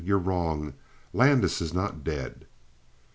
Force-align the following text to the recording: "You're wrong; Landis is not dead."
"You're 0.03 0.17
wrong; 0.17 0.73
Landis 1.13 1.61
is 1.61 1.75
not 1.75 2.03
dead." 2.03 2.47